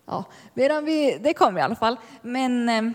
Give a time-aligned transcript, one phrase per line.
[0.07, 1.97] Ja, medan vi, det kommer i alla fall.
[2.23, 2.95] Men ehm,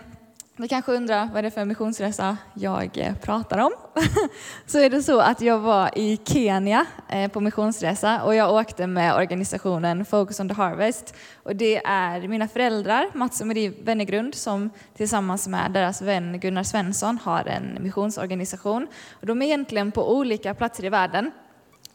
[0.58, 3.72] ni kanske undrar vad det är för missionsresa jag eh, pratar om.
[4.66, 8.86] så är det så att jag var i Kenya eh, på missionsresa och jag åkte
[8.86, 11.14] med organisationen Focus on the Harvest.
[11.42, 16.62] Och det är mina föräldrar, Mats och Marie Wennergrund, som tillsammans med deras vän Gunnar
[16.62, 18.86] Svensson har en missionsorganisation.
[19.12, 21.30] Och de är egentligen på olika platser i världen.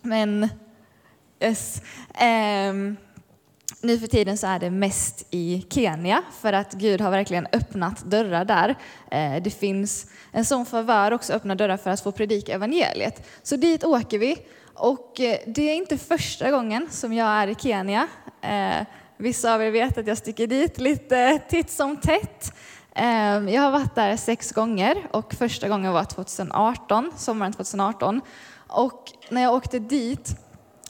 [0.01, 0.49] Men
[1.39, 1.81] yes.
[2.69, 2.97] Um,
[3.81, 8.03] nu för tiden så är det mest i Kenya för att Gud har verkligen öppnat
[8.03, 8.75] dörrar där.
[9.11, 13.27] Eh, det finns en sån favör också, öppna dörrar för att få predika evangeliet.
[13.43, 14.37] Så dit åker vi
[14.73, 18.07] och eh, det är inte första gången som jag är i Kenya.
[18.41, 18.85] Eh,
[19.17, 22.53] vissa av er vet att jag sticker dit lite titt som tätt.
[22.95, 28.21] Ehm, jag har varit där sex gånger och första gången var 2018, sommaren 2018.
[28.67, 30.35] Och när jag åkte dit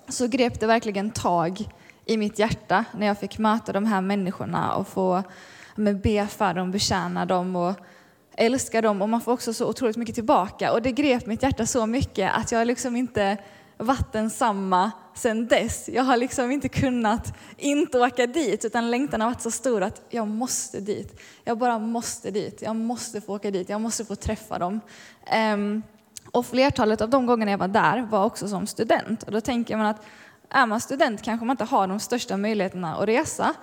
[0.08, 1.66] så grep det verkligen tag
[2.06, 5.24] i mitt hjärta när jag fick möta de här människorna och få
[5.76, 7.76] be för dem, betjäna dem och
[8.36, 9.02] älska dem.
[9.02, 10.72] Och man får också så otroligt mycket tillbaka.
[10.72, 13.38] Och det grep mitt hjärta så mycket att jag liksom inte
[13.78, 15.90] varit densamma sen dess.
[15.90, 20.02] Jag har liksom inte kunnat inte åka dit, utan längtan har varit så stor att
[20.10, 21.22] jag måste dit.
[21.44, 22.62] Jag bara måste dit.
[22.62, 23.70] Jag måste få åka dit.
[23.70, 24.80] Jag måste få träffa dem.
[25.54, 25.84] Um,
[26.32, 29.24] och flertalet av de gångerna jag var där var också som student.
[29.24, 30.06] Och då tänker man att
[30.52, 33.54] är man student kanske man inte har de största möjligheterna att resa.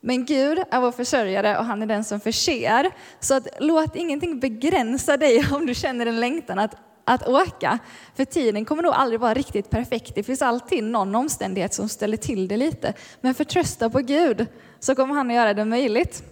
[0.00, 2.90] Men Gud är vår försörjare och han är den som förser.
[3.20, 6.74] Så att låt ingenting begränsa dig om du känner en längtan att,
[7.04, 7.78] att åka.
[8.16, 10.14] För tiden kommer nog aldrig vara riktigt perfekt.
[10.14, 12.94] Det finns alltid någon omständighet som ställer till det lite.
[13.20, 14.46] Men förtrösta på Gud
[14.80, 16.22] så kommer han att göra det möjligt.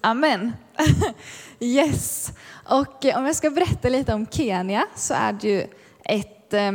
[0.00, 0.52] Amen.
[1.60, 2.32] yes.
[2.64, 5.66] Och eh, om jag ska berätta lite om Kenya så är det ju
[6.04, 6.72] ett eh,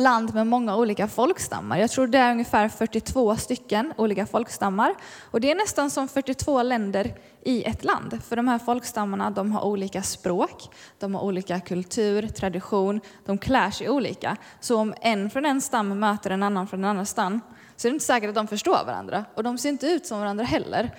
[0.00, 1.78] land med många olika folkstammar.
[1.78, 4.94] Jag tror det är ungefär 42 stycken olika folkstammar.
[5.30, 8.22] Och det är nästan som 42 länder i ett land.
[8.28, 10.68] För de här folkstammarna de har olika språk,
[10.98, 14.36] de har olika kultur, tradition, de klär sig olika.
[14.60, 17.40] Så om en från en stam möter en annan från en annan stam
[17.76, 19.24] så är det inte säkert att de förstår varandra.
[19.34, 20.94] Och de ser inte ut som varandra heller.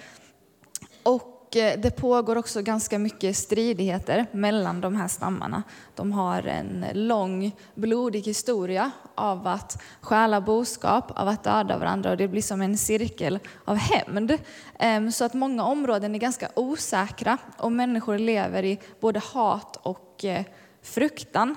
[1.03, 5.63] Och Eh, det pågår också ganska mycket stridigheter mellan de här stammarna.
[5.95, 12.17] De har en lång, blodig historia av att stjäla boskap, av att döda varandra och
[12.17, 14.37] det blir som en cirkel av hämnd.
[14.79, 20.25] Ehm, så att många områden är ganska osäkra och människor lever i både hat och
[20.25, 20.43] eh,
[20.81, 21.55] fruktan.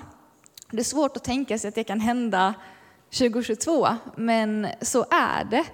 [0.71, 2.53] Det är svårt att tänka sig att det kan hända
[3.11, 5.65] 2022, men så är det.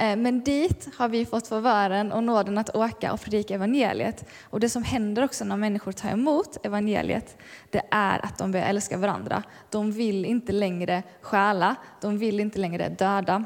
[0.00, 4.28] Eh, men dit har vi fått favören och nåden att åka och predika evangeliet.
[4.42, 7.36] Och det som händer också när människor tar emot evangeliet,
[7.70, 9.42] det är att de börjar älska varandra.
[9.70, 13.44] De vill inte längre stjäla, de vill inte längre döda,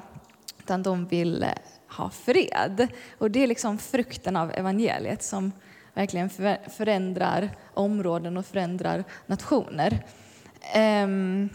[0.59, 1.49] utan de vill eh,
[1.97, 2.89] ha fred.
[3.19, 5.53] Och det är liksom frukten av evangeliet som
[5.95, 6.31] verkligen
[6.77, 10.05] förändrar områden och förändrar nationer.
[10.73, 11.49] Ehm,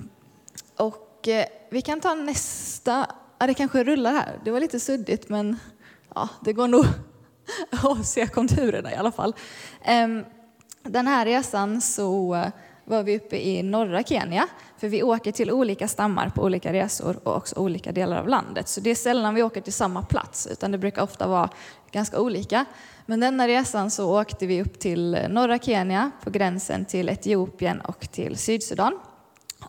[0.77, 3.07] och och eh, vi kan ta nästa
[3.41, 4.39] Ja, det kanske rullar här.
[4.43, 5.59] Det var lite suddigt, men
[6.15, 6.85] ja, det går nog
[7.71, 9.35] att se konturerna i alla fall.
[9.83, 10.23] Ehm,
[10.83, 12.47] den här resan så eh,
[12.85, 14.47] var vi uppe i norra Kenya.
[14.77, 18.67] För vi åker till olika stammar på olika resor och också olika delar av landet.
[18.67, 21.49] Så det är sällan vi åker till samma plats, utan det brukar ofta vara
[21.91, 22.65] ganska olika.
[23.05, 27.81] Men denna resan så åkte vi upp till eh, norra Kenya på gränsen till Etiopien
[27.81, 28.99] och till Sydsudan.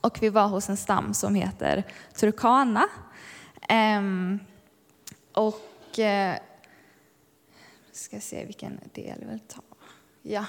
[0.01, 1.85] Och vi var hos en stam som heter
[2.15, 2.89] Turkana.
[3.69, 4.39] Ehm,
[5.33, 6.37] och eh,
[7.93, 9.63] ska se vilken del jag vill ta.
[10.23, 10.45] Ja.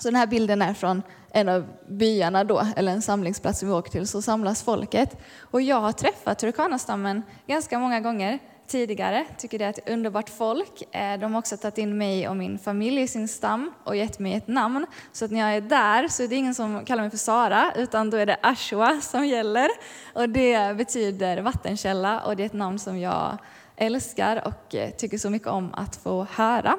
[0.00, 3.74] Så den här bilden är från en av byarna då, eller en samlingsplats som vi
[3.74, 5.16] åker till, så samlas folket.
[5.38, 9.26] Och jag har träffat Turkana-stammen ganska många gånger tidigare.
[9.38, 10.94] Tycker det är ett underbart folk.
[10.94, 14.18] Eh, de har också tagit in mig och min familj i sin stam och gett
[14.18, 14.86] mig ett namn.
[15.12, 17.72] Så att när jag är där så är det ingen som kallar mig för Sara,
[17.76, 19.68] utan då är det Ashwa som gäller.
[20.12, 23.38] Och det betyder vattenkälla och det är ett namn som jag
[23.76, 26.76] älskar och eh, tycker så mycket om att få höra.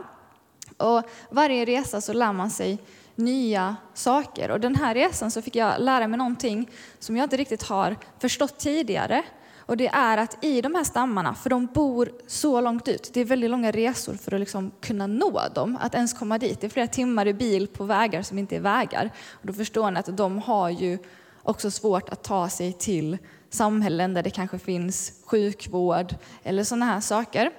[0.77, 2.79] Och varje resa så lär man sig
[3.15, 4.51] nya saker.
[4.51, 7.95] Och den här resan så fick jag lära mig någonting som jag inte riktigt har
[8.19, 9.23] förstått tidigare.
[9.65, 13.21] Och det är att i de här stammarna, för de bor så långt ut, det
[13.21, 16.61] är väldigt långa resor för att liksom kunna nå dem, att ens komma dit.
[16.61, 19.11] Det är flera timmar i bil på vägar som inte är vägar.
[19.31, 20.97] Och då förstår ni att de har ju
[21.43, 23.17] också svårt att ta sig till
[23.49, 27.51] samhällen där det kanske finns sjukvård eller sådana här saker.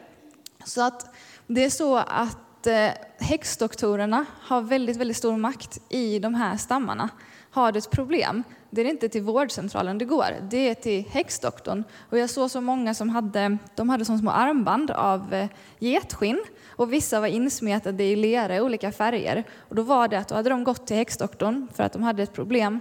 [0.64, 1.14] Så att
[1.46, 7.08] det är så att eh, häxdoktorerna har väldigt, väldigt stor makt i de här stammarna.
[7.56, 11.84] Har du ett problem, det är inte till vårdcentralen det går, det är till häxdoktorn.
[12.10, 15.48] Och jag såg så många som hade, de hade som små armband av eh,
[15.78, 19.44] getskinn och vissa var insmetade i lera i olika färger.
[19.68, 22.22] Och då var det att då hade de gått till häxdoktorn för att de hade
[22.22, 22.80] ett problem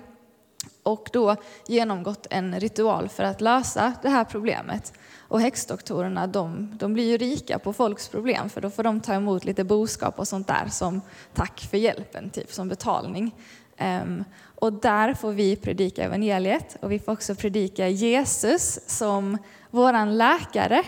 [0.83, 1.36] och då
[1.68, 4.94] genomgått en ritual för att lösa det här problemet.
[5.19, 9.13] Och häxdoktorerna de, de blir ju rika på folks problem för då får de ta
[9.13, 11.01] emot lite boskap och sånt där som
[11.33, 13.31] tack för hjälpen, typ som betalning.
[13.80, 14.24] Um,
[14.56, 19.38] och där får vi predika evangeliet och vi får också predika Jesus som
[19.72, 20.84] våran läkare.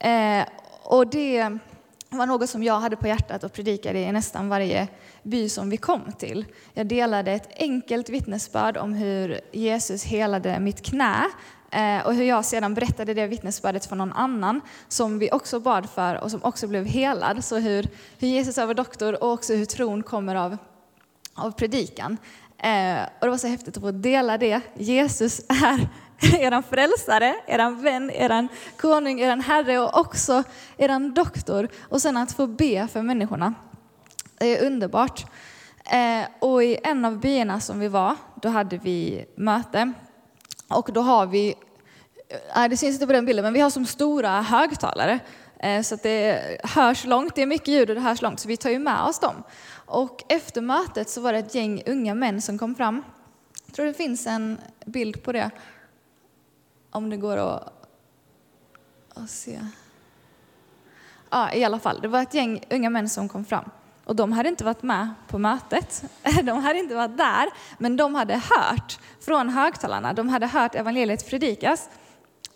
[0.00, 0.44] Eh,
[0.82, 1.58] och det
[2.10, 4.88] var något som jag hade på hjärtat och predikade i nästan varje
[5.22, 6.46] by som vi kom till.
[6.74, 11.26] Jag delade ett enkelt vittnesbörd om hur Jesus helade mitt knä
[11.70, 15.90] eh, och hur jag sedan berättade det vittnesbördet för någon annan som vi också bad
[15.90, 17.44] för och som också blev helad.
[17.44, 20.56] Så hur, hur Jesus är vår doktor och också hur tron kommer av,
[21.34, 22.16] av predikan.
[22.62, 24.60] Eh, och det var så häftigt att få dela det.
[24.74, 25.88] Jesus är
[26.40, 30.42] eran frälsare, eran vän, eran konung, eran herre och också
[30.76, 31.68] eran doktor.
[31.80, 33.54] Och sen att få be för människorna.
[34.38, 35.26] Det är underbart.
[35.84, 39.92] Eh, och i en av byarna som vi var, då hade vi möte.
[40.68, 41.54] Och då har vi,
[42.56, 45.18] nej det syns inte på den bilden, men vi har som stora högtalare.
[45.62, 48.48] Eh, så att det hörs långt, det är mycket ljud och det hörs långt, så
[48.48, 49.42] vi tar ju med oss dem.
[49.72, 53.02] Och efter mötet så var det ett gäng unga män som kom fram.
[53.66, 55.50] Jag tror det finns en bild på det.
[56.90, 57.72] Om det går att,
[59.14, 59.60] att se.
[61.30, 62.00] Ja, i alla fall.
[62.00, 63.70] Det var ett gäng unga män som kom fram.
[64.04, 66.04] Och de hade inte varit med på mötet.
[66.42, 67.48] De hade inte varit där,
[67.78, 70.12] men de hade hört från högtalarna.
[70.12, 71.88] De hade hört evangeliet predikas.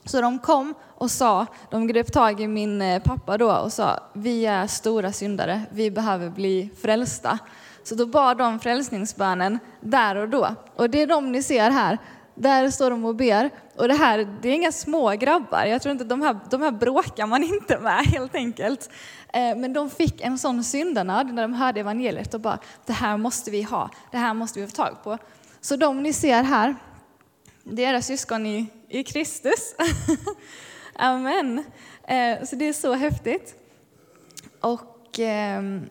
[0.04, 0.74] Så de kom
[1.04, 5.12] och sa, de grep tag i min eh, pappa då och sa, vi är stora
[5.12, 7.38] syndare, vi behöver bli frälsta.
[7.82, 10.55] Så då bad de frälsningsbönen där och då.
[10.76, 11.98] Och det är de ni ser här,
[12.34, 13.50] där står de och ber.
[13.76, 15.64] Och det här, det är inga små grabbar.
[15.64, 18.90] Jag tror inte de här, de här bråkar man inte med helt enkelt.
[19.32, 23.17] Eh, men de fick en sån syndanöd när de hörde evangeliet och bara, det här
[23.17, 25.19] måste vi ha, det här måste vi få tag på.
[25.60, 26.74] Så de ni ser här,
[27.64, 29.74] det är era syskon i, i Kristus.
[30.94, 31.65] Amen.
[32.08, 33.55] Eh, så det är så häftigt.
[34.60, 35.89] Och ehm,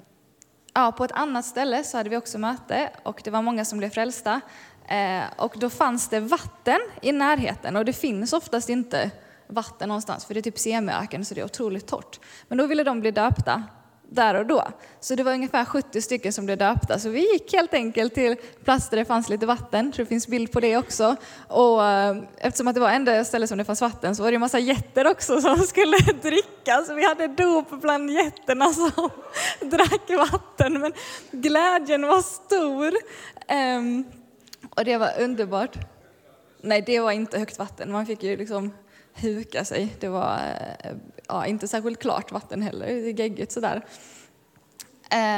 [0.74, 3.78] ja, på ett annat ställe så hade vi också möte och det var många som
[3.78, 4.42] blev frälsta.
[4.88, 9.12] Eh, och då fanns det vatten i närheten och det finns oftast inte
[9.48, 12.20] vatten någonstans för det är typ semiöken så det är otroligt torrt.
[12.48, 13.64] Men då ville de bli döpta
[14.10, 14.68] där och då.
[15.00, 17.00] Så det var ungefär 70 stycken som blev döpta.
[17.00, 20.28] Så vi gick helt enkelt till plats där det fanns lite vatten, tror det finns
[20.28, 21.16] bild på det också.
[21.48, 24.36] Och eh, eftersom att det var enda stället som det fanns vatten så var det
[24.36, 26.84] en massa getter också som skulle dricka.
[26.88, 29.10] Så vi hade dop bland getterna som
[29.70, 30.80] drack vatten.
[30.80, 30.94] Men
[31.32, 32.94] glädjen var stor.
[33.48, 34.06] Ehm,
[34.70, 35.78] och det var underbart.
[36.62, 37.92] Nej, det var inte högt vatten.
[37.92, 38.74] Man fick ju liksom
[39.14, 39.96] huka sig.
[40.00, 40.40] Det var
[40.80, 40.92] eh,
[41.34, 43.86] ja, inte särskilt klart vatten heller, det är geggigt sådär.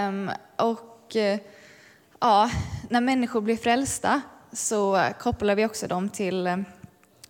[0.08, 1.16] Um, och
[2.20, 2.50] ja,
[2.90, 4.22] när människor blir frälsta
[4.52, 6.58] så kopplar vi också dem till eh,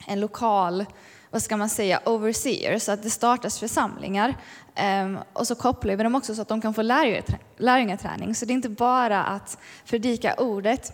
[0.08, 0.86] en lokal,
[1.30, 4.38] vad ska man säga, overseer, så att det startas församlingar.
[5.04, 6.82] Um, och så kopplar vi dem också så att de kan få
[7.58, 8.36] lärjungaträning.
[8.36, 10.94] Så det är inte bara att predika ordet,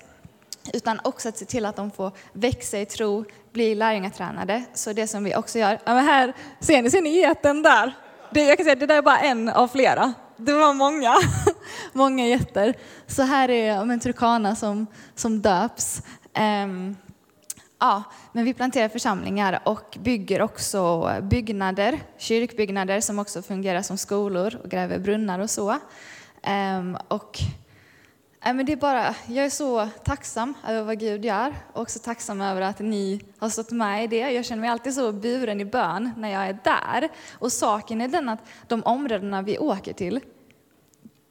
[0.73, 4.63] utan också att se till att de får växa i tro, bli lärjungatränade.
[4.73, 7.93] Så det som vi också gör, ja men här ser ni, ser ni geten där?
[8.31, 10.13] Det, jag kan säga det där är bara en av flera.
[10.37, 11.15] Det var många,
[11.93, 12.73] många getter.
[13.07, 16.01] Så här är en turkana som, som döps.
[16.39, 16.97] Um,
[17.79, 24.57] ja, men vi planterar församlingar och bygger också byggnader, kyrkbyggnader som också fungerar som skolor
[24.63, 25.77] och gräver brunnar och så.
[26.47, 27.39] Um, och
[28.43, 31.99] Nej, men det är bara, jag är så tacksam över vad Gud gör och också
[31.99, 34.31] tacksam över att ni har stått med i det.
[34.31, 37.09] Jag känner mig alltid så buren i bön när jag är där.
[37.39, 40.19] Och saken är den att de områdena vi åker till,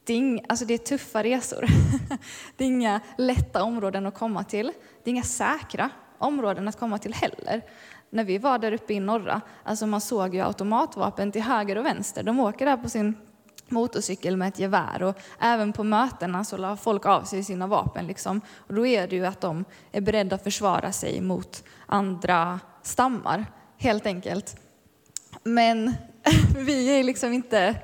[0.03, 1.65] det är, inga, alltså det är tuffa resor.
[2.57, 4.71] Det är inga lätta områden att komma till.
[5.03, 7.61] Det är inga säkra områden att komma till heller.
[8.09, 11.85] När vi var där uppe i norra, alltså man såg ju automatvapen till höger och
[11.85, 12.23] vänster.
[12.23, 13.15] De åker där på sin
[13.71, 18.07] motorcykel med ett gevär och även på mötena så la folk av sig sina vapen.
[18.07, 18.41] Liksom.
[18.67, 23.45] Och då är det ju att de är beredda att försvara sig mot andra stammar,
[23.77, 24.55] helt enkelt.
[25.43, 25.93] Men
[26.57, 27.75] vi är liksom inte,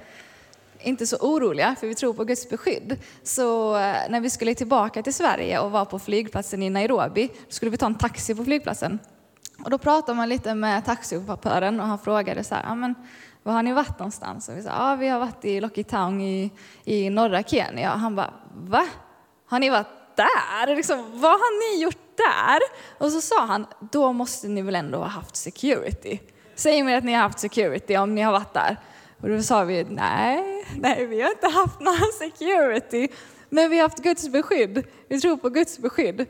[0.79, 2.99] inte så oroliga, för vi tror på Guds beskydd.
[3.23, 7.51] Så eh, när vi skulle tillbaka till Sverige och var på flygplatsen i Nairobi, då
[7.51, 8.99] skulle vi ta en taxi på flygplatsen.
[9.63, 12.95] Och då pratade man lite med taxichauffören och han frågade så här,
[13.47, 14.49] var har ni varit någonstans?
[14.49, 15.83] Och vi sa, ja vi har varit i Locky
[16.21, 16.51] i,
[16.83, 17.93] i norra Kenya.
[17.93, 18.87] Och han bara, va?
[19.45, 20.75] Har ni varit där?
[20.75, 22.59] Liksom, vad har ni gjort där?
[22.97, 26.19] Och så sa han, då måste ni väl ändå ha haft security.
[26.55, 28.77] Säg mig att ni har haft security om ni har varit där.
[29.21, 33.07] Och då sa vi, nej, nej vi har inte haft någon security.
[33.49, 34.85] Men vi har haft Guds beskydd.
[35.07, 36.25] Vi tror på Guds beskydd.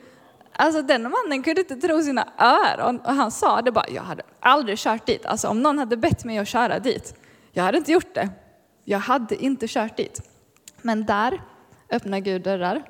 [0.60, 4.24] Alltså den mannen kunde inte tro sina öron och han sa det bara, jag hade
[4.40, 5.26] aldrig kört dit.
[5.26, 7.16] Alltså om någon hade bett mig att köra dit,
[7.52, 8.30] jag hade inte gjort det.
[8.84, 10.22] Jag hade inte kört dit.
[10.82, 11.42] Men där
[11.90, 12.84] öppnar Gud dörrar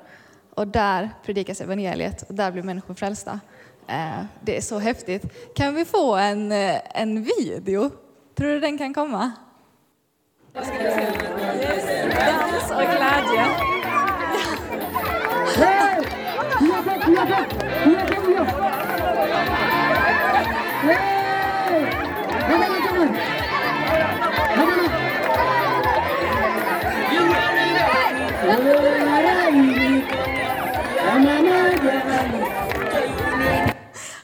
[0.54, 3.40] och där predikas evangeliet och där blir människor frälsta.
[3.86, 5.54] Eh, det är så häftigt.
[5.54, 7.90] Kan vi få en, eh, en video?
[8.34, 9.32] Tror du den kan komma?
[10.52, 10.68] Dans
[12.70, 13.77] och glädje.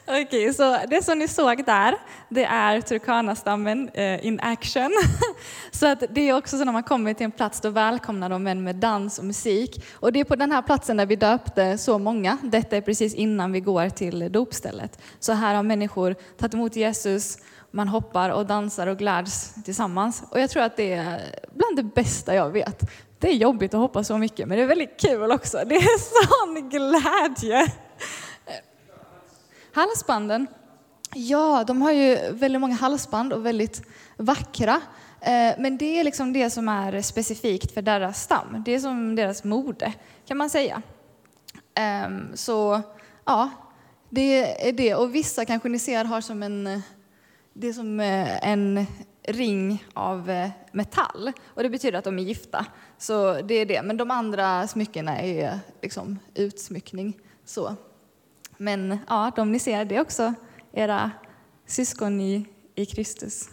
[0.07, 1.95] Okej, så det som ni såg där,
[2.29, 4.91] det är turkanastammen eh, in action.
[5.71, 8.47] så att det är också så när man kommer till en plats, då välkomnar de
[8.47, 9.85] en med dans och musik.
[9.93, 12.37] Och det är på den här platsen där vi döpte så många.
[12.43, 14.99] Detta är precis innan vi går till dopstället.
[15.19, 17.37] Så här har människor tagit emot Jesus,
[17.71, 20.23] man hoppar och dansar och gläds tillsammans.
[20.29, 21.21] Och jag tror att det är
[21.53, 22.81] bland det bästa jag vet.
[23.19, 25.57] Det är jobbigt att hoppa så mycket, men det är väldigt kul också.
[25.65, 25.97] Det är
[26.45, 27.71] sån glädje.
[29.73, 30.47] Halsbanden,
[31.15, 33.81] ja, de har ju väldigt många halsband och väldigt
[34.17, 34.81] vackra.
[35.21, 38.63] Eh, men det är liksom det som är specifikt för deras stam.
[38.65, 39.93] Det är som deras mode,
[40.27, 40.81] kan man säga.
[41.73, 42.81] Ehm, så
[43.25, 43.49] ja,
[44.09, 44.95] det är det.
[44.95, 46.81] Och vissa kanske ni ser har som en,
[47.53, 48.85] det är som eh, en
[49.23, 51.31] ring av eh, metall.
[51.45, 52.65] Och det betyder att de är gifta.
[52.97, 53.81] Så det är det.
[53.81, 57.19] Men de andra smyckena är liksom utsmyckning.
[57.45, 57.75] Så.
[58.57, 60.33] Men ja, de ni ser, det är också
[60.75, 61.11] era
[61.65, 63.49] syskon i, i Kristus.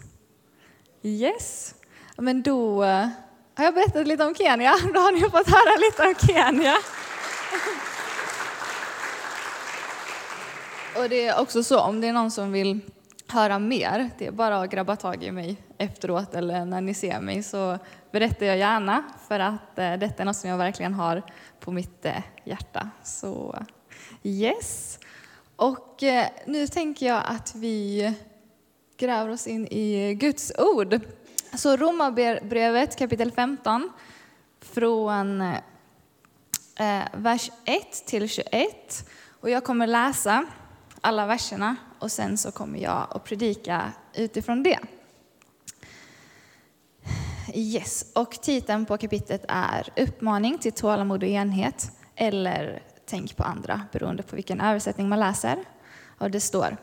[1.03, 1.75] Yes,
[2.17, 3.09] men då eh,
[3.55, 4.75] har jag berättat lite om Kenya.
[4.95, 6.75] Då har ni fått höra lite om Kenya.
[11.03, 12.81] Och det är också så, om det är någon som vill
[13.29, 17.21] höra mer, det är bara att grabba tag i mig efteråt eller när ni ser
[17.21, 17.79] mig så
[18.11, 21.23] berättar jag gärna för att eh, detta är något som jag verkligen har
[21.61, 22.91] på mitt eh, hjärta.
[23.03, 23.65] Så
[24.23, 24.99] Yes.
[25.63, 28.15] Och eh, nu tänker jag att vi
[28.97, 31.01] gräver oss in i Guds ord.
[31.55, 33.93] Så Romarbrevet kapitel 15
[34.61, 39.09] från eh, vers 1 till 21.
[39.41, 40.47] Och jag kommer läsa
[41.01, 44.79] alla verserna och sen så kommer jag att predika utifrån det.
[47.55, 53.81] Yes, och titeln på kapitlet är Uppmaning till tålamod och enhet eller tänk på andra,
[53.93, 55.59] beroende på vilken översättning man läser.
[56.19, 56.77] Och det står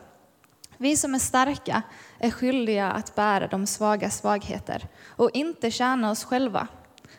[0.81, 1.81] vi som är starka
[2.19, 6.67] är skyldiga att bära de svaga svagheter och inte tjäna oss själva.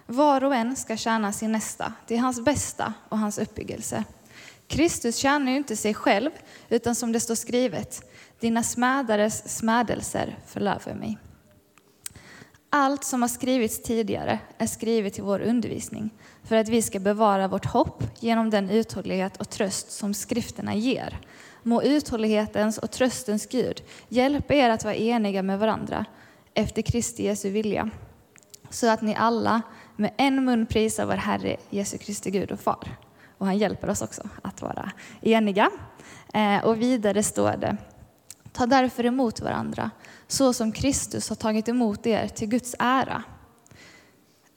[0.06, 4.04] Var och en ska tjäna sin nästa, till hans bästa och hans uppbyggelse.
[4.66, 6.30] Kristus tjänar ju inte sig själv,
[6.68, 8.02] utan som det står skrivet,
[8.40, 11.18] dina smädares smädelser förlöver mig.
[12.72, 16.10] Allt som har skrivits tidigare är skrivet till vår undervisning
[16.44, 21.18] för att vi ska bevara vårt hopp genom den uthållighet och tröst som skrifterna ger.
[21.62, 26.04] Må uthållighetens och tröstens Gud hjälpa er att vara eniga med varandra
[26.54, 27.90] efter Kristi Jesu vilja
[28.70, 29.62] så att ni alla
[29.96, 32.96] med en mun prisar vår Herre Jesu Kristi Gud och Far.
[33.38, 35.70] Och han hjälper oss också att vara eniga.
[36.34, 37.76] Eh, och vidare står det,
[38.52, 39.90] ta därför emot varandra
[40.28, 43.22] så som Kristus har tagit emot er till Guds ära.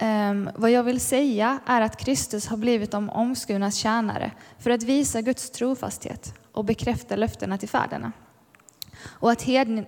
[0.01, 4.83] Um, vad jag vill säga är att Kristus har blivit de omskurnas tjänare för att
[4.83, 8.12] visa Guds trofasthet och bekräfta löftena till fäderna.
[9.05, 9.41] Och att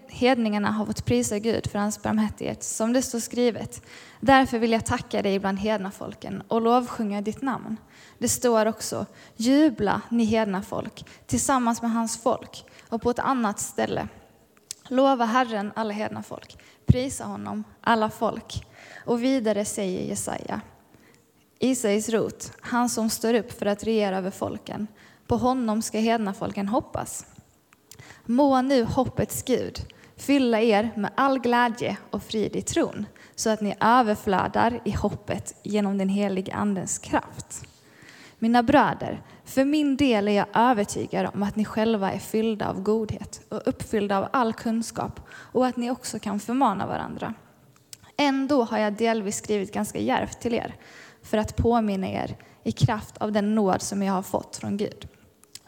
[0.08, 3.82] hedningarna har fått prisa Gud för hans barmhärtighet, som det står skrivet.
[4.20, 7.78] Därför vill jag tacka dig bland hedna folken och lovsjunga ditt namn.
[8.18, 9.06] Det står också,
[9.36, 12.66] jubla ni hedna folk tillsammans med hans folk.
[12.90, 14.08] Och på ett annat ställe,
[14.88, 18.68] lova Herren alla hedna folk, prisa honom alla folk.
[19.06, 20.62] Och vidare säger Jesaja,
[21.60, 24.88] Isais rot, han som står upp för att regera över folken.
[25.28, 27.26] På honom ska hedna folken hoppas.
[28.26, 29.80] Må nu hoppets Gud
[30.18, 33.06] fylla er med all glädje och frid i tron,
[33.36, 37.64] så att ni överflödar i hoppet genom den helige Andens kraft.
[38.40, 42.82] Mina bröder, för min del är jag övertygad om att ni själva är fyllda av
[42.82, 47.34] godhet och uppfyllda av all kunskap och att ni också kan förmana varandra.
[48.18, 50.76] Ändå har jag delvis skrivit ganska djärvt till er
[51.24, 55.08] för att påminna er i kraft av den nåd som jag har fått från Gud.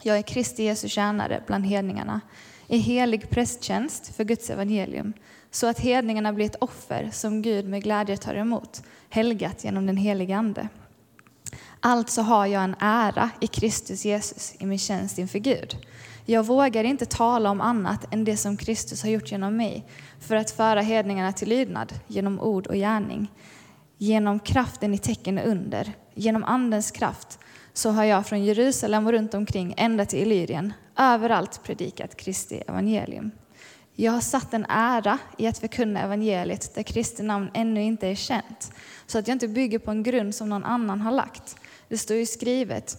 [0.02, 2.20] Jag är Kristi Jesu tjänare bland hedningarna
[2.68, 5.12] i helig prästtjänst för Guds evangelium
[5.50, 9.96] så att hedningarna blir ett offer som Gud med glädje tar emot, helgat genom den
[9.96, 10.68] helige Ande.
[11.80, 15.76] Alltså har jag en ära i Kristus Jesus i min tjänst inför Gud.
[16.24, 19.86] Jag vågar inte tala om annat än det som Kristus har gjort genom mig
[20.20, 23.30] för att föra hedningarna till lydnad genom ord och gärning,
[23.98, 27.38] genom kraften i tecken och under, genom Andens kraft
[27.78, 33.30] så har jag från Jerusalem och runt omkring ända till Illyrien överallt predikat Kristi evangelium.
[33.94, 38.14] Jag har satt en ära i att förkunna evangeliet där Kristi namn ännu inte är
[38.14, 38.72] känt,
[39.06, 41.56] så att jag inte bygger på en grund som någon annan har lagt.
[41.88, 42.96] Det står ju skrivet,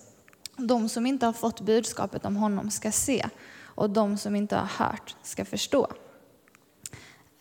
[0.58, 3.26] de som inte har fått budskapet om honom ska se,
[3.62, 5.88] och de som inte har hört ska förstå.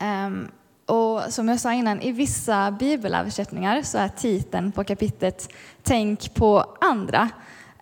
[0.01, 0.49] Um,
[0.89, 6.77] och som jag sa innan, i vissa bibelöversättningar så är titeln på kapitlet Tänk på
[6.81, 7.29] andra.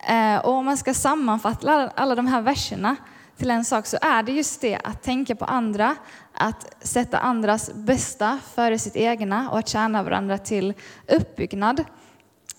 [0.09, 2.97] Eh, och om man ska sammanfatta alla de här verserna
[3.37, 5.97] till en sak så är det just det att tänka på andra,
[6.33, 10.75] att sätta andras bästa före sitt egna och att tjäna varandra till
[11.09, 11.85] uppbyggnad.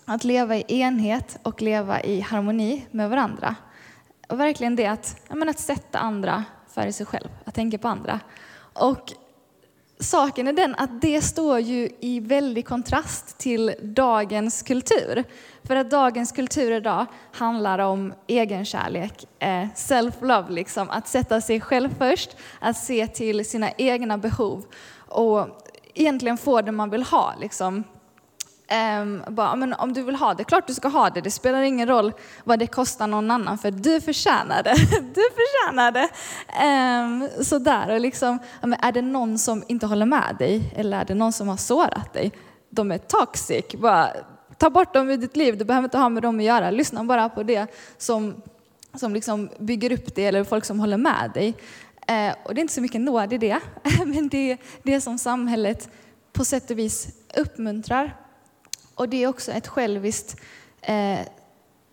[0.05, 3.55] Att leva i enhet och leva i harmoni med varandra.
[4.29, 8.19] Och verkligen det att, menar, att sätta andra före sig själv, att tänka på andra.
[8.73, 9.13] Och
[9.99, 15.23] saken är den att det står ju i väldig kontrast till dagens kultur.
[15.63, 20.89] För att dagens kultur idag handlar om egenkärlek, eh, self-love, liksom.
[20.89, 24.65] att sätta sig själv först, att se till sina egna behov
[24.97, 25.47] och
[25.93, 27.33] egentligen få det man vill ha.
[27.39, 27.83] Liksom.
[28.71, 31.21] Um, bara, men om du vill ha det, klart du ska ha det.
[31.21, 34.75] Det spelar ingen roll vad det kostar någon annan, för du förtjänar det.
[35.15, 36.09] Du förtjänar det.
[36.59, 38.39] Ehm, um, sådär, och liksom,
[38.81, 42.13] är det någon som inte håller med dig, eller är det någon som har sårat
[42.13, 42.31] dig?
[42.69, 43.65] De är toxic.
[43.77, 44.09] Bara,
[44.57, 46.71] ta bort dem ur ditt liv, du behöver inte ha med dem att göra.
[46.71, 48.41] Lyssna bara på det som,
[48.95, 51.49] som liksom bygger upp dig, eller folk som håller med dig.
[52.11, 53.59] Uh, och det är inte så mycket nåd i det,
[54.05, 55.89] men det är det som samhället
[56.33, 58.26] på sätt och vis uppmuntrar
[58.97, 60.41] och det är också ett själviskt
[60.81, 61.19] eh,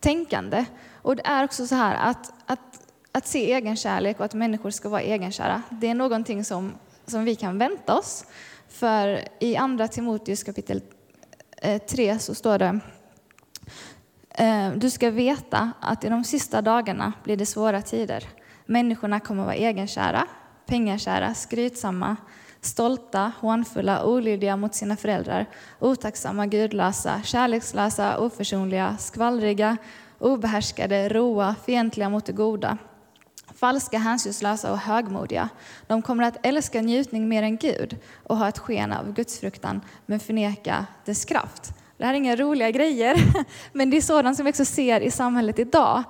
[0.01, 0.65] tänkande.
[1.03, 4.89] Och det är också så här att, att, att se egenkärlek och att människor ska
[4.89, 6.73] vara egenkära, det är någonting som,
[7.07, 8.25] som vi kan vänta oss.
[8.69, 10.83] För i andra Timoteus kapitel
[11.63, 12.81] eh, 3 så står det
[14.31, 18.25] eh, du ska veta att i de sista dagarna blir det svåra tider.
[18.67, 20.27] Människorna kommer att vara egenkära,
[20.67, 22.17] pengakära, skrytsamma,
[22.65, 25.47] stolta, hånfulla, olydiga mot sina föräldrar,
[25.81, 29.77] otacksamma, gudlösa, kärlekslösa, oförsonliga, skvallriga,
[30.19, 32.79] obehärskade, roa, fientliga mot det goda,
[33.55, 35.49] falska, hänsynslösa och högmodiga.
[35.87, 40.21] De kommer att älska njutning mer än Gud och ha ett sken av gudsfruktan men
[40.21, 41.73] förneka dess kraft.
[41.97, 43.17] Det här är inga roliga grejer,
[43.73, 46.03] men det är sådant som vi också ser i samhället idag.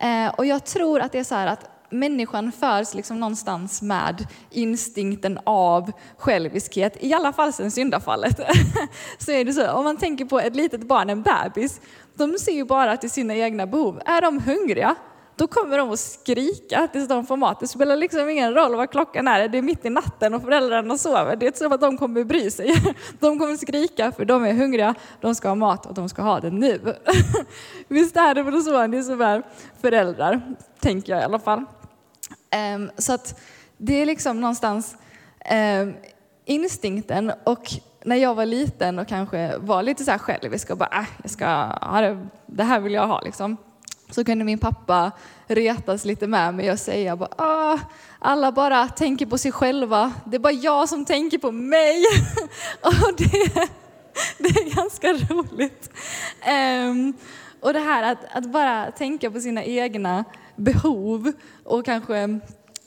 [0.00, 4.26] Eh, och jag tror att det är så här att människan föds liksom någonstans med
[4.50, 8.40] instinkten av själviskhet, i alla fall sen syndafallet.
[9.18, 11.80] så är det så, om man tänker på ett litet barn, en bebis,
[12.14, 14.00] de ser ju bara till sina egna behov.
[14.04, 14.96] Är de hungriga?
[15.36, 17.60] då kommer de att skrika tills de får mat.
[17.60, 20.98] Det spelar liksom ingen roll vad klockan är, det är mitt i natten och föräldrarna
[20.98, 21.36] sover.
[21.36, 22.74] Det är inte så att de kommer bry sig.
[23.20, 26.40] De kommer skrika för de är hungriga, de ska ha mat och de ska ha
[26.40, 26.96] det nu.
[27.88, 29.42] Visst är det väl så ni som är
[29.80, 30.42] föräldrar,
[30.80, 31.64] tänker jag i alla fall.
[32.52, 33.40] Ehm, så att
[33.76, 34.96] det är liksom någonstans
[35.44, 35.94] ehm,
[36.44, 37.70] instinkten och
[38.04, 41.30] när jag var liten och kanske var lite så här självisk och bara, äh, jag
[41.30, 43.56] ska ha det, det här vill jag ha liksom
[44.10, 45.12] så kunde min pappa
[45.46, 47.78] retas lite med mig och säga bara, ah,
[48.18, 52.04] alla bara tänker på sig själva, det är bara jag som tänker på mig.
[52.82, 53.68] och det,
[54.38, 55.90] det är ganska roligt.
[56.88, 57.14] Um,
[57.60, 60.24] och det här att, att, bara tänka på sina egna
[60.56, 61.32] behov
[61.64, 62.40] och kanske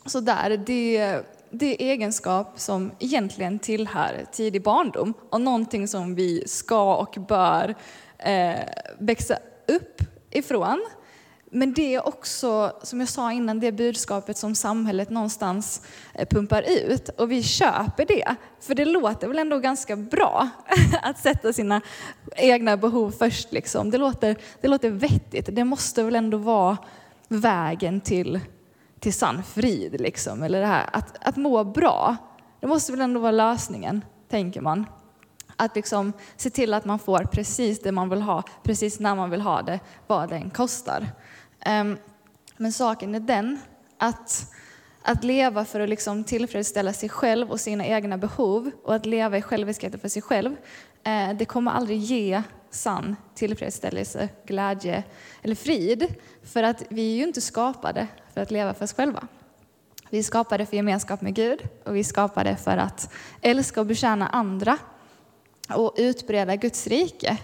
[0.06, 6.95] sådär, det, det är egenskap som egentligen tillhör tidig barndom och någonting som vi ska
[6.95, 7.75] och bör
[8.17, 8.60] eh,
[8.99, 10.01] växa upp
[10.32, 10.86] ifrån.
[11.51, 15.82] Men det är också, som jag sa innan, det budskapet som samhället någonstans
[16.13, 17.10] eh, pumpar ut.
[17.10, 20.49] Och vi köper det, för det låter väl ändå ganska bra
[21.01, 21.82] att sätta sina
[22.36, 23.51] egna behov först.
[23.51, 23.91] Liksom.
[23.91, 25.49] Det, låter, det låter vettigt.
[25.51, 26.78] Det måste väl ändå vara
[27.27, 28.39] vägen till,
[28.99, 30.43] till sann frid, liksom.
[30.43, 32.17] eller det här att, att må bra.
[32.59, 34.85] Det måste väl ändå vara lösningen, tänker man.
[35.55, 39.29] Att liksom se till att man får precis det man vill ha, precis när man
[39.29, 41.07] vill ha det, vad det än kostar.
[41.59, 41.97] Ehm,
[42.57, 43.59] men saken är den
[43.97, 44.53] att,
[45.01, 49.38] att leva för att liksom tillfredsställa sig själv och sina egna behov och att leva
[49.38, 50.55] i själviskhet för sig själv,
[51.03, 52.43] eh, det kommer aldrig ge
[52.75, 55.03] sann tillfredsställelse, glädje
[55.41, 56.15] eller frid.
[56.43, 59.27] För att vi är ju inte skapade för att leva för oss själva.
[60.09, 63.85] Vi är skapade för gemenskap med Gud och vi är skapade för att älska och
[63.85, 64.77] betjäna andra
[65.69, 67.38] och utbreda Guds rike.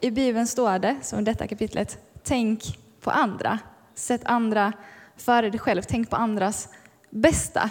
[0.00, 3.58] I Bibeln står det, som i detta kapitlet, tänk på andra.
[3.94, 4.72] Sätt andra
[5.16, 5.82] före dig själv.
[5.82, 6.68] Tänk på andras
[7.10, 7.70] bästa.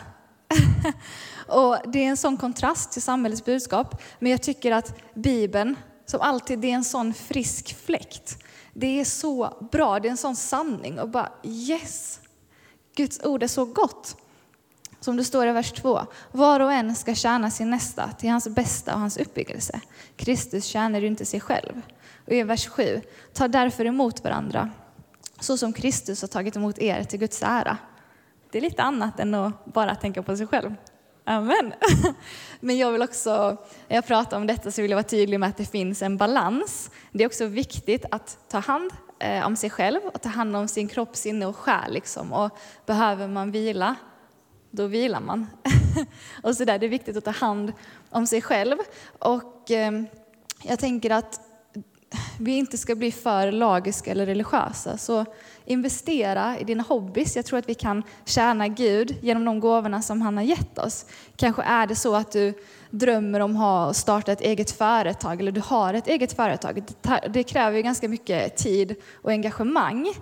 [1.47, 4.01] och det är en sån kontrast till samhällets budskap.
[4.19, 8.43] Men jag tycker att Bibeln, som alltid, det är en sån frisk fläkt.
[8.73, 10.99] Det är så bra, det är en sån sanning.
[10.99, 12.19] Och bara yes!
[12.95, 14.17] Guds ord är så gott.
[14.99, 16.01] Som det står i vers 2.
[16.31, 19.81] Var och en ska tjäna sin nästa till hans bästa och hans uppbyggelse.
[20.15, 21.81] Kristus tjänar ju inte sig själv.
[22.25, 23.01] Och i vers 7.
[23.33, 24.71] Ta därför emot varandra
[25.39, 27.77] så som Kristus har tagit emot er till Guds ära.
[28.51, 30.75] Det är lite annat än att bara tänka på sig själv.
[31.27, 31.73] Amen.
[32.59, 33.57] Men jag vill också,
[33.87, 36.17] när jag pratar om detta så vill jag vara tydlig med att det finns en
[36.17, 36.91] balans.
[37.11, 40.67] Det är också viktigt att ta hand eh, om sig själv och ta hand om
[40.67, 41.93] sin kropp, sinne och själ.
[41.93, 42.33] Liksom.
[42.33, 43.95] Och behöver man vila,
[44.71, 45.47] då vilar man.
[46.43, 47.73] och så där, det är viktigt att ta hand
[48.09, 48.77] om sig själv.
[49.19, 49.91] Och eh,
[50.63, 51.39] jag tänker att
[52.39, 54.97] vi inte ska bli för lagiska eller religiösa.
[54.97, 55.25] Så
[55.65, 57.35] investera i dina hobbys.
[57.35, 61.05] Jag tror att vi kan tjäna Gud genom de gåvorna som han har gett oss.
[61.35, 62.53] Kanske är det så att du
[62.89, 66.83] drömmer om att starta ett eget företag eller du har ett eget företag.
[67.29, 70.13] Det kräver ju ganska mycket tid och engagemang.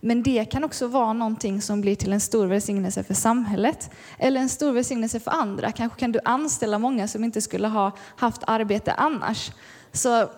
[0.00, 4.40] Men det kan också vara någonting som blir till en stor välsignelse för samhället eller
[4.40, 5.72] en stor välsignelse för andra.
[5.72, 9.52] Kanske kan du anställa många som inte skulle ha haft arbete annars.
[9.92, 10.30] Så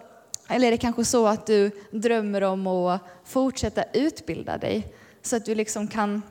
[0.48, 5.44] eller är det kanske så att du drömmer om att fortsätta utbilda dig så att
[5.44, 6.22] du liksom kan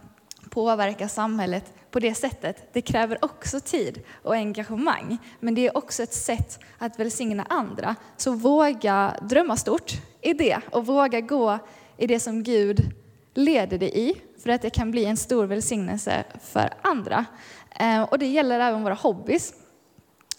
[0.50, 2.74] påverka samhället på det sättet.
[2.74, 7.96] Det kräver också tid och engagemang, men det är också ett sätt att välsigna andra.
[8.18, 11.60] Så våga drömma stort i det och våga gå
[11.98, 12.94] i det som Gud
[13.34, 17.26] leder dig i, för att det kan bli en stor välsignelse för andra.
[17.80, 19.54] Eh, och det gäller även våra hobbys.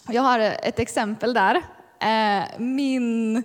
[0.07, 1.55] Jag har ett exempel där.
[1.99, 3.43] Eh, min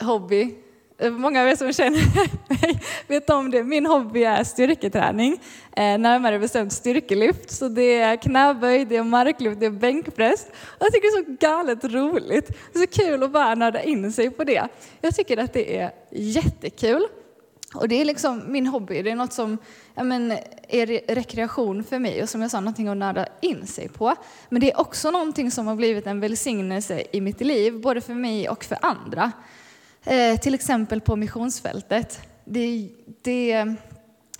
[0.00, 0.54] hobby.
[0.98, 2.00] Eh, många av er som känner
[2.48, 3.64] mig vet om det.
[3.64, 5.32] Min hobby är styrketräning,
[5.76, 7.50] eh, närmare bestämt styrkelyft.
[7.50, 10.46] Så det är knäböj, det är marklyft, det är bänkpress.
[10.78, 12.48] jag tycker det är så galet roligt.
[12.72, 14.68] Det är så kul att bara nörda in sig på det.
[15.00, 17.06] Jag tycker att det är jättekul.
[17.74, 19.58] Och det är liksom min hobby, det är något som
[19.94, 20.32] ja, men,
[20.68, 24.14] är rekreation för mig och som jag sa, någonting att nörda in sig på.
[24.48, 28.14] Men det är också någonting som har blivit en välsignelse i mitt liv, både för
[28.14, 29.32] mig och för andra.
[30.04, 32.20] Eh, till exempel på missionsfältet.
[32.44, 32.88] Det,
[33.22, 33.74] det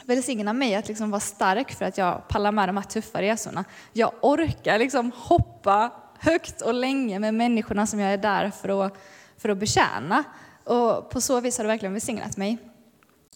[0.05, 3.65] välsignar mig att liksom vara stark för att jag pallar med de här tuffa resorna.
[3.93, 8.99] Jag orkar liksom hoppa högt och länge med människorna som jag är där för att,
[9.39, 10.25] för att betjäna.
[10.65, 12.59] Och på så vis har det verkligen välsignat mig.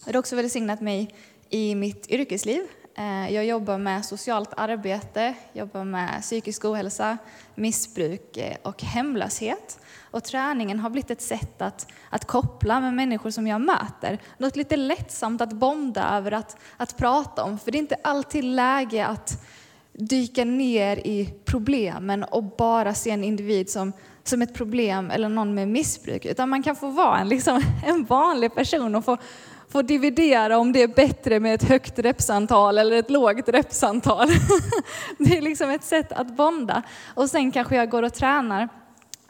[0.05, 1.15] Det har också välsignat mig
[1.51, 2.63] i mitt yrkesliv.
[2.99, 7.19] Eh, jag jobbar med socialt arbete, jobbar med psykisk ohälsa,
[7.55, 9.81] missbruk eh, och hemlöshet.
[10.11, 14.19] Och träningen har blivit ett sätt att, att koppla med människor som jag möter.
[14.39, 17.59] Något lite lättsamt att bonda över, att, att prata om.
[17.59, 19.45] För det är inte alltid läge att
[19.93, 23.93] dyka ner i problemen och bara se en individ som,
[24.25, 26.25] som ett problem eller någon med missbruk.
[26.25, 29.17] Utan man kan få vara en, liksom, en vanlig person och få,
[29.69, 34.29] få dividera om det är bättre med ett högt repsantal eller ett lågt repsantal.
[35.19, 36.83] Det är liksom ett sätt att bonda.
[37.15, 38.69] Och sen kanske jag går och tränar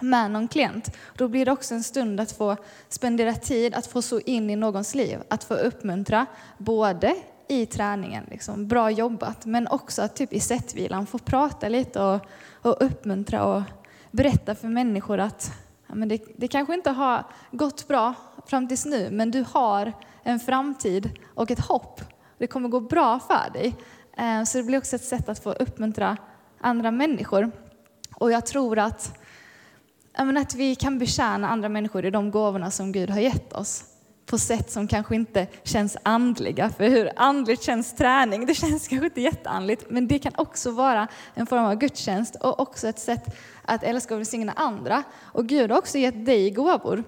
[0.01, 0.97] med någon klient.
[1.17, 2.57] Då blir det också en stund att få
[2.89, 6.27] spendera tid, att få så in i någons liv, att få uppmuntra
[6.59, 7.17] både
[7.49, 12.21] i träningen, liksom, bra jobbat, men också att typ i sättvilan få prata lite och,
[12.63, 13.63] och uppmuntra och
[14.11, 15.53] berätta för människor att
[15.87, 18.15] ja, men det, det kanske inte har gått bra
[18.47, 19.93] fram tills nu, men du har
[20.29, 22.01] en framtid och ett hopp.
[22.39, 23.75] Det kommer gå bra för dig.
[24.17, 26.17] Eh, så det blir också ett sätt att få uppmuntra
[26.61, 27.51] andra människor.
[28.15, 29.19] Och jag tror att,
[30.15, 33.85] att vi kan betjäna andra människor i de gåvorna som Gud har gett oss
[34.27, 36.71] på sätt som kanske inte känns andliga.
[36.71, 38.47] För hur andligt känns träning?
[38.47, 42.61] Det känns kanske inte jätteandligt, men det kan också vara en form av gudstjänst och
[42.61, 45.03] också ett sätt att älska och välsigna andra.
[45.21, 47.05] Och Gud har också gett dig gåvor.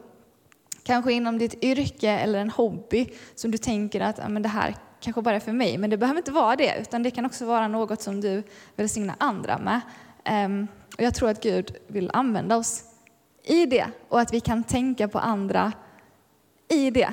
[0.82, 5.22] Kanske inom ditt yrke eller en hobby som du tänker att men det här kanske
[5.22, 7.68] bara är för mig, men det behöver inte vara det, utan det kan också vara
[7.68, 8.42] något som du
[8.76, 9.80] välsignar andra med.
[10.24, 10.66] Ehm,
[10.96, 12.84] och jag tror att Gud vill använda oss
[13.44, 15.72] i det och att vi kan tänka på andra
[16.68, 17.10] i det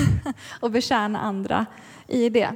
[0.60, 1.66] och betjäna andra
[2.08, 2.50] i det.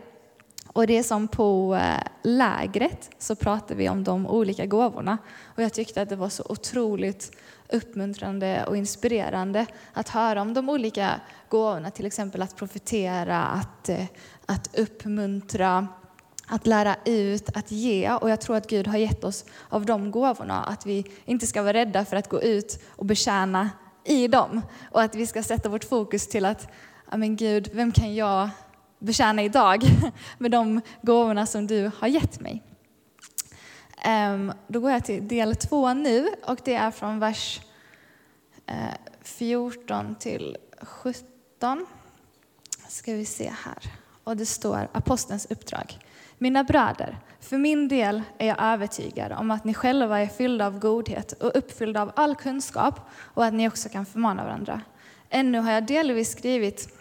[0.78, 5.18] Och det är som på eh, lägret så pratar vi om de olika gåvorna.
[5.44, 7.36] Och jag tyckte att det var så otroligt
[7.68, 14.04] uppmuntrande och inspirerande att höra om de olika gåvorna, till exempel att profetera, att, eh,
[14.46, 15.88] att uppmuntra,
[16.48, 18.12] att lära ut, att ge.
[18.12, 21.62] Och jag tror att Gud har gett oss av de gåvorna, att vi inte ska
[21.62, 23.70] vara rädda för att gå ut och betjäna
[24.04, 24.62] i dem.
[24.90, 26.68] Och att vi ska sätta vårt fokus till att,
[27.10, 28.50] ja men Gud, vem kan jag
[28.98, 29.84] betjäna idag
[30.38, 32.62] med de gåvorna som du har gett mig?
[34.02, 37.60] Ehm, då går jag till del två nu och det är från vers
[38.66, 41.86] eh, 14 till 17.
[42.88, 43.92] Ska vi se här.
[44.24, 45.98] Och det står apostelns uppdrag.
[46.38, 50.78] Mina bröder, för min del är jag övertygad om att ni själva är fyllda av
[50.78, 54.80] godhet och uppfyllda av all kunskap och att ni också kan förmana varandra.
[55.30, 56.98] Ännu har jag delvis skrivit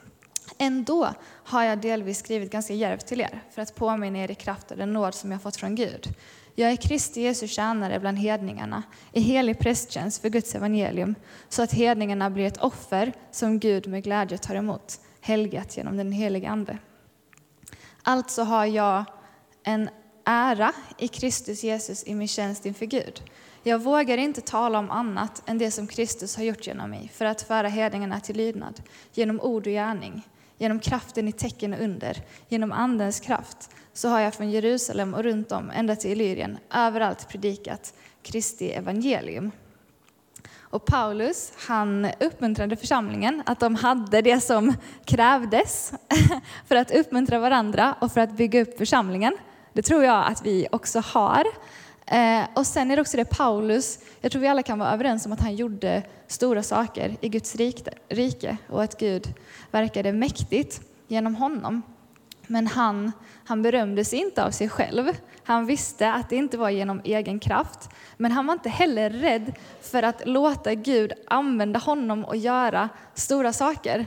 [0.57, 1.13] Ändå
[1.47, 4.77] har jag delvis skrivit ganska djärvt till er för att påminna er i kraft av
[4.77, 6.15] den nåd som jag fått från Gud.
[6.55, 11.15] Jag är Kristi Jesu tjänare bland hedningarna, i helig prästtjänst för Guds evangelium,
[11.49, 16.12] så att hedningarna blir ett offer som Gud med glädje tar emot, helgat genom den
[16.12, 16.77] helige Ande.
[18.03, 19.05] Alltså har jag
[19.63, 19.89] en
[20.25, 23.21] ära i Kristus Jesus i min tjänst inför Gud.
[23.63, 27.25] Jag vågar inte tala om annat än det som Kristus har gjort genom mig för
[27.25, 28.81] att föra hedningarna till lydnad,
[29.13, 30.23] genom ord och gärning,
[30.57, 35.23] genom kraften i tecken och under, genom Andens kraft, så har jag från Jerusalem och
[35.23, 37.93] runt om, ända till Illyrien, överallt predikat
[38.23, 39.51] Kristi evangelium.
[40.69, 44.73] Och Paulus han uppmuntrade församlingen att de hade det som
[45.05, 45.93] krävdes
[46.67, 49.37] för att uppmuntra varandra och för att bygga upp församlingen.
[49.73, 51.43] Det tror jag att vi också har.
[52.11, 55.25] Eh, och sen är det också det Paulus, jag tror vi alla kan vara överens
[55.25, 57.55] om att han gjorde stora saker i Guds
[58.09, 59.33] rike och att Gud
[59.71, 61.81] verkade mäktigt genom honom.
[62.47, 63.11] Men han,
[63.45, 65.17] han berömde sig inte av sig själv.
[65.43, 67.89] Han visste att det inte var genom egen kraft.
[68.17, 73.53] Men han var inte heller rädd för att låta Gud använda honom och göra stora
[73.53, 74.05] saker.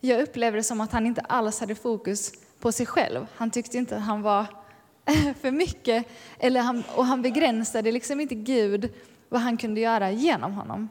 [0.00, 3.26] Jag upplever det som att han inte alls hade fokus på sig själv.
[3.36, 4.46] Han tyckte inte att han var
[5.40, 6.06] för mycket,
[6.38, 8.92] eller han, och han begränsade liksom inte Gud
[9.28, 10.88] vad han kunde göra genom honom.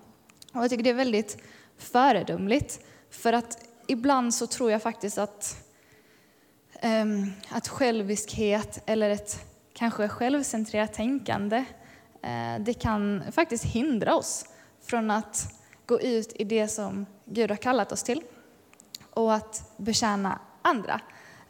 [0.53, 1.37] Och jag tycker det är väldigt
[1.77, 5.57] föredömligt, för att ibland så tror jag faktiskt att,
[6.83, 14.45] um, att själviskhet eller ett kanske självcentrerat tänkande, uh, det kan faktiskt hindra oss
[14.81, 18.21] från att gå ut i det som Gud har kallat oss till
[19.09, 21.01] och att betjäna andra.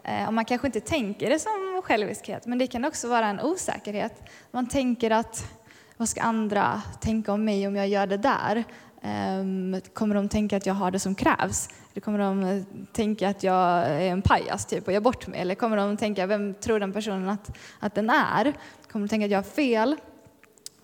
[0.06, 3.42] Eh, och man kanske inte tänker det som själviskhet, men det kan också vara en
[3.42, 4.24] osäkerhet.
[4.52, 5.52] Man tänker att
[5.98, 8.64] vad ska andra tänka om mig om jag gör det där?
[9.02, 11.70] Ehm, kommer de tänka att jag har det som krävs?
[11.92, 15.40] Eller kommer de tänka att jag är en pajas typ och gör bort mig?
[15.40, 18.54] Eller kommer de tänka, vem tror den personen att, att den är?
[18.92, 19.96] Kommer de tänka att jag har fel?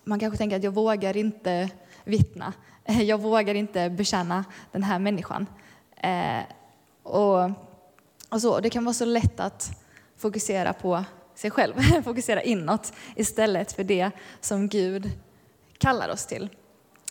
[0.04, 1.70] Man kanske tänker att jag vågar inte
[2.04, 2.52] vittna.
[2.84, 5.46] Jag vågar inte bekänna den här människan.
[5.96, 6.42] Ehm,
[7.02, 7.50] och
[8.32, 8.60] och så.
[8.60, 9.81] Det kan vara så lätt att
[10.22, 11.04] fokusera på
[11.34, 15.10] sig själv, fokusera inåt istället för det som Gud
[15.78, 16.48] kallar oss till.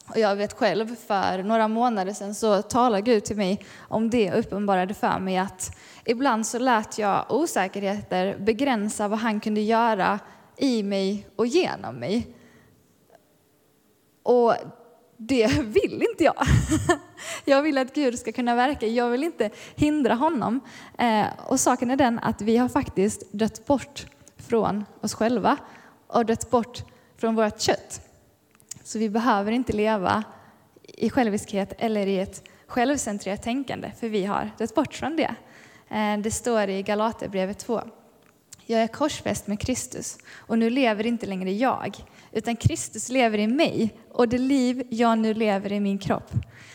[0.10, 4.32] Och jag vet själv, för några månader sedan så talade Gud till mig om det
[4.32, 10.19] och uppenbarade för mig att ibland så lät jag osäkerheter begränsa vad han kunde göra
[10.58, 12.36] i mig och genom mig.
[14.24, 14.56] Och
[15.28, 16.36] det vill inte jag.
[17.46, 20.60] Jag vill att Gud ska kunna verka, jag vill inte hindra honom.
[20.98, 24.06] Eh, och saken är den att vi har faktiskt dött bort
[24.38, 25.58] från oss själva
[26.08, 26.84] och dött bort
[27.18, 28.02] från vårt kött.
[28.84, 30.24] Så vi behöver inte leva
[30.84, 35.36] i själviskhet eller i ett självcentrerat tänkande, för vi har dött bort från det.
[35.90, 37.82] Eh, det står i Galaterbrevet 2.
[38.65, 41.95] Jag är korsfäst med Kristus och nu lever inte längre jag,
[42.32, 46.32] utan Kristus lever i mig och det liv jag nu lever i min kropp,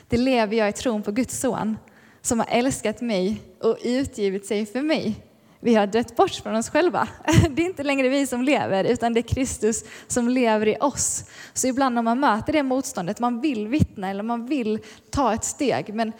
[0.08, 1.76] det lever jag i tron på Guds son
[2.22, 5.26] som har älskat mig och utgivit sig för mig.
[5.60, 7.08] Vi har dött bort från oss själva.
[7.50, 11.24] Det är inte längre vi som lever, utan det är Kristus som lever i oss.
[11.52, 14.78] Så ibland när man möter det motståndet, man vill vittna eller man vill
[15.10, 16.12] ta ett steg, men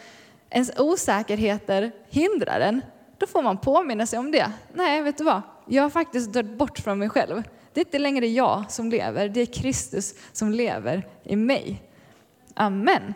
[0.50, 2.80] ens osäkerheter hindrar en,
[3.18, 4.52] då får man påminna sig om det.
[4.72, 5.42] Nej, vet du vad?
[5.66, 7.42] Jag har faktiskt dött bort från mig själv.
[7.72, 11.82] Det är inte längre jag som lever, det är Kristus som lever i mig.
[12.54, 13.14] Amen.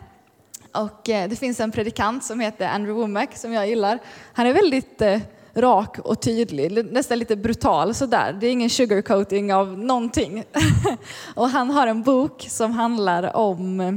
[0.73, 3.99] Och eh, det finns en predikant som heter Andrew Womack som jag gillar.
[4.33, 5.19] Han är väldigt eh,
[5.53, 8.37] rak och tydlig, nästan lite brutal sådär.
[8.39, 10.43] Det är ingen sugarcoating av någonting.
[11.35, 13.91] och han har en bok som handlar om eh,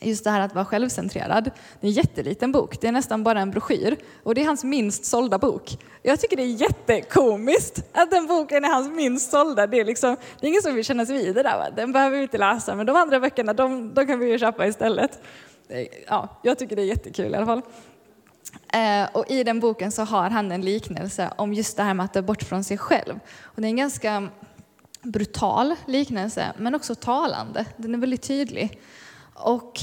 [0.00, 1.50] just det här att vara självcentrerad.
[1.80, 4.64] Det är en jätteliten bok, det är nästan bara en broschyr och det är hans
[4.64, 5.78] minst sålda bok.
[6.02, 9.66] Jag tycker det är jättekomiskt att den boken är hans minst sålda.
[9.66, 11.66] Det är, liksom, det är ingen som vill kännas vid det där, va?
[11.76, 14.66] den behöver vi inte läsa, men de andra böckerna de, de kan vi ju köpa
[14.66, 15.20] istället.
[15.68, 17.62] Eh, ja, jag tycker det är jättekul i alla fall.
[18.72, 22.04] Eh, och i den boken så har han en liknelse om just det här med
[22.04, 23.20] att dö bort från sig själv.
[23.42, 24.28] Och det är en ganska
[25.02, 27.64] brutal liknelse, men också talande.
[27.76, 28.80] Den är väldigt tydlig.
[29.40, 29.78] Och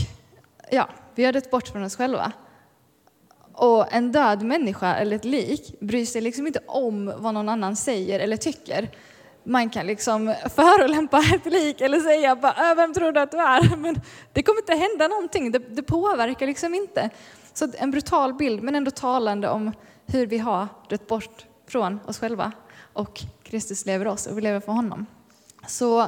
[0.72, 2.32] ja, vi har dött bort från oss själva.
[3.54, 7.76] Och en död människa eller ett lik bryr sig liksom inte om vad någon annan
[7.76, 8.89] säger eller tycker.
[9.43, 13.38] Man kan liksom förolämpa ett lik eller säga bara, äh, vem tror du att du
[13.38, 13.76] är?
[13.78, 14.02] Men
[14.34, 17.10] det kommer inte hända någonting, det, det påverkar liksom inte.
[17.54, 19.72] Så en brutal bild, men ändå talande om
[20.06, 22.52] hur vi har dött bort från oss själva
[22.93, 25.06] och Kristus lever oss och vi lever för honom.
[25.67, 26.08] Så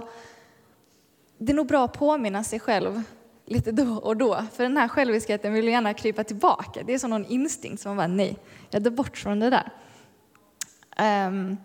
[1.38, 3.04] det är nog bra att påminna sig själv
[3.50, 4.44] lite då och då.
[4.54, 6.84] För den här själviskheten vill gärna krypa tillbaka.
[6.84, 8.38] Det är som någon instinkt som man bara, nej,
[8.70, 9.72] jag drar bort från det där.
[11.28, 11.58] Um,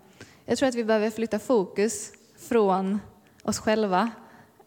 [0.45, 2.11] jag tror att vi behöver flytta fokus
[2.49, 2.99] från
[3.43, 4.11] oss själva,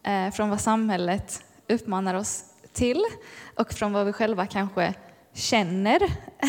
[0.03, 3.05] eh, från vad samhället uppmanar oss till
[3.55, 4.95] och från vad vi själva kanske
[5.33, 6.01] känner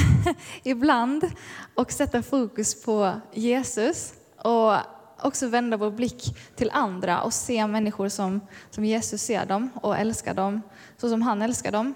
[0.64, 1.32] ibland
[1.76, 4.76] och sätta fokus på Jesus och
[5.24, 9.98] också vända vår blick till andra och se människor som, som Jesus ser dem och
[9.98, 10.62] älskar dem
[10.98, 11.94] så som han älskar dem.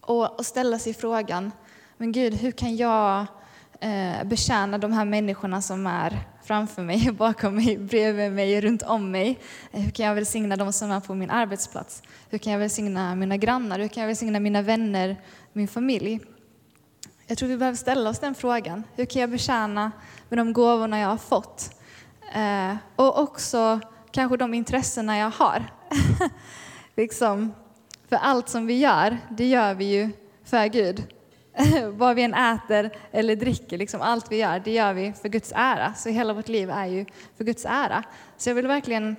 [0.00, 1.52] Och, och ställa sig frågan,
[1.96, 3.26] men Gud, hur kan jag
[3.80, 9.10] eh, betjäna de här människorna som är framför mig, bakom mig, bredvid mig, runt om
[9.10, 9.38] mig?
[9.70, 12.02] Hur kan jag välsigna de som är på min arbetsplats?
[12.30, 13.78] Hur kan jag välsigna mina grannar?
[13.78, 15.16] Hur kan jag välsigna mina vänner,
[15.52, 16.20] min familj?
[17.26, 18.84] Jag tror vi behöver ställa oss den frågan.
[18.94, 19.92] Hur kan jag betjäna
[20.28, 21.70] med de gåvorna jag har fått?
[22.34, 25.64] Eh, och också kanske de intressena jag har.
[26.96, 27.54] liksom,
[28.08, 30.10] för allt som vi gör, det gör vi ju
[30.44, 31.14] för Gud.
[31.88, 35.52] Vad vi än äter eller dricker, liksom allt vi gör, det gör vi för Guds
[35.56, 35.94] ära.
[35.94, 38.02] Så hela vårt liv är ju för Guds ära.
[38.36, 39.16] Så jag vill verkligen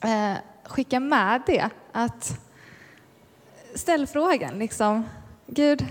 [0.00, 2.40] eh, skicka med det, att
[3.74, 5.04] ställ frågan liksom,
[5.46, 5.86] Gud,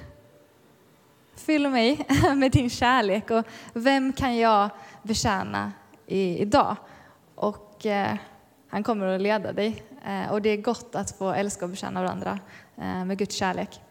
[1.36, 4.70] fyll mig med din kärlek och vem kan jag
[5.04, 5.72] betjäna
[6.08, 6.76] i, idag.
[7.36, 8.16] Och eh,
[8.70, 9.84] han kommer att leda dig.
[10.06, 12.40] Eh, och det är gott att få älska och bekänna varandra
[12.78, 13.82] eh, med Guds kärlek.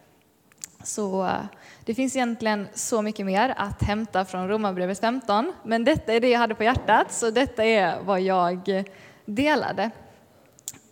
[0.82, 1.44] Så eh,
[1.84, 6.28] det finns egentligen så mycket mer att hämta från Romarbrevet 15, men detta är det
[6.28, 8.84] jag hade på hjärtat, så detta är vad jag
[9.24, 9.90] delade.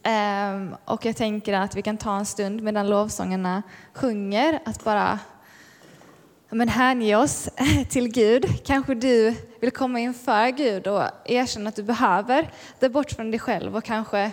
[0.03, 3.63] Ehm, och jag tänker att vi kan ta en stund medan lovsångerna
[3.95, 5.19] sjunger, att bara
[6.55, 7.49] men hänge oss
[7.89, 8.47] till Gud.
[8.65, 13.41] Kanske du vill komma inför Gud och erkänna att du behöver det bort från dig
[13.41, 14.33] själv och kanske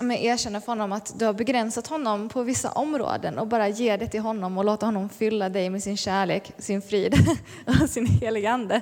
[0.00, 3.96] men erkänna för honom att du har begränsat honom på vissa områden och bara ge
[3.96, 7.14] det till honom och låta honom fylla dig med sin kärlek, sin frid
[7.82, 8.76] och sin heliga Ande.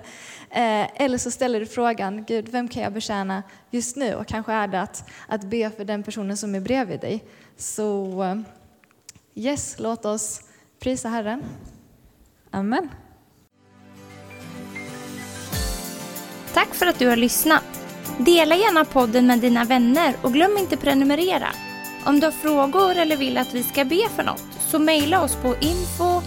[0.51, 4.15] Eh, eller så ställer du frågan, Gud, vem kan jag betjäna just nu?
[4.15, 7.25] Och kanske är det att, att be för den personen som är bredvid dig.
[7.57, 8.41] Så eh,
[9.35, 10.41] yes, låt oss
[10.79, 11.43] prisa Herren.
[12.51, 12.91] Amen.
[16.55, 17.63] Tack för att du har lyssnat.
[18.19, 21.49] Dela gärna podden med dina vänner och glöm inte prenumerera.
[22.05, 25.35] Om du har frågor eller vill att vi ska be för något så mejla oss
[25.35, 26.23] på info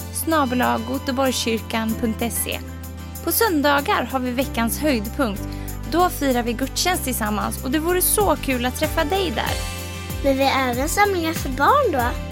[3.24, 5.48] På söndagar har vi veckans höjdpunkt.
[5.92, 9.54] Då firar vi gudstjänst tillsammans och det vore så kul att träffa dig där.
[10.24, 12.31] Men vi har även samlingar för barn då?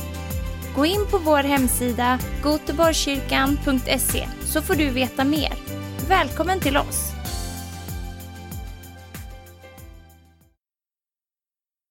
[0.80, 5.54] Gå in på vår hemsida goteborgkyrkan.se så får du veta mer.
[6.10, 7.19] Välkommen till oss!